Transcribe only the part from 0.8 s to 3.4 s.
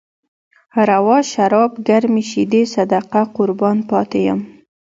روا شراب، ګرمې شيدې، صدقه